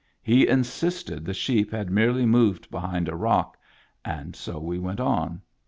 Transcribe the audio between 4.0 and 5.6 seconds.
and so we went on.